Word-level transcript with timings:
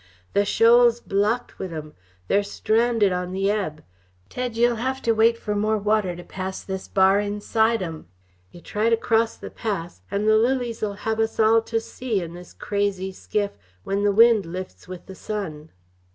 "The 0.33 0.45
shoal's 0.45 0.99
blocked 0.99 1.59
wi' 1.59 1.67
'em! 1.67 1.93
They're 2.27 2.41
stranded 2.41 3.11
on 3.13 3.33
the 3.33 3.51
ebb. 3.51 3.83
Tedge, 4.29 4.57
yeh'll 4.57 4.77
have 4.77 4.99
to 5.03 5.11
wait 5.11 5.37
for 5.37 5.53
more 5.53 5.77
water 5.77 6.15
to 6.15 6.23
pass 6.23 6.63
this 6.63 6.87
bar 6.87 7.19
inside 7.19 7.83
'em. 7.83 8.07
Yeh 8.51 8.61
try 8.63 8.89
to 8.89 8.97
cross 8.97 9.37
the 9.37 9.51
pass, 9.51 10.01
and 10.09 10.27
the 10.27 10.37
lilies 10.37 10.81
'll 10.81 10.93
have 11.05 11.19
us 11.19 11.39
all 11.39 11.61
to 11.61 11.79
sea 11.79 12.19
in 12.19 12.33
this 12.33 12.51
crazy 12.51 13.11
skiff 13.11 13.51
when 13.83 14.01
the 14.03 14.11
wind 14.11 14.47
lifts 14.47 14.87
wi' 14.87 15.01
the 15.05 15.13
sun." 15.13 15.69